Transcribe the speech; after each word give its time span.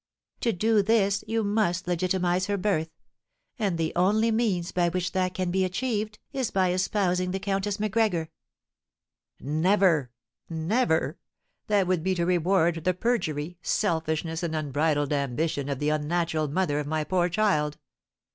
To 0.39 0.51
do 0.51 0.81
this 0.81 1.23
you 1.27 1.43
must 1.43 1.85
legitimise 1.85 2.47
her 2.47 2.57
birth, 2.57 2.89
and 3.59 3.77
the 3.77 3.93
only 3.95 4.31
means 4.31 4.71
by 4.71 4.89
which 4.89 5.11
that 5.11 5.35
can 5.35 5.51
be 5.51 5.63
achieved 5.63 6.17
is 6.33 6.49
by 6.49 6.71
espousing 6.71 7.29
the 7.29 7.39
Countess 7.39 7.79
Macgregor." 7.79 8.31
"Never, 9.39 10.09
never! 10.49 11.19
That 11.67 11.85
would 11.85 12.01
be 12.01 12.15
to 12.15 12.25
reward 12.25 12.83
the 12.83 12.95
perjury, 12.95 13.59
selfishness, 13.61 14.41
and 14.41 14.55
unbridled 14.55 15.13
ambition 15.13 15.69
of 15.69 15.77
the 15.77 15.89
unnatural 15.89 16.47
mother 16.47 16.79
of 16.79 16.87
my 16.87 17.03
poor 17.03 17.29
child. 17.29 17.77